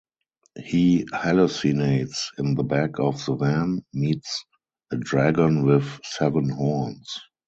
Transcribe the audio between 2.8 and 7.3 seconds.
of the van, meets a dragon with "seven horns".